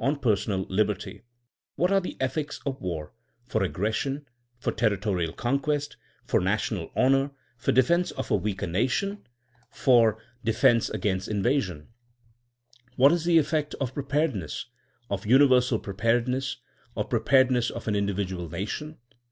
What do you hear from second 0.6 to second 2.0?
liberty? What are